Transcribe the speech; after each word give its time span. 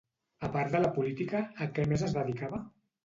A 0.47 0.47
part 0.53 0.71
de 0.75 0.79
la 0.81 0.89
política, 0.95 1.43
a 1.67 1.67
què 1.77 1.85
més 1.93 2.07
es 2.09 2.17
dedicava? 2.21 2.65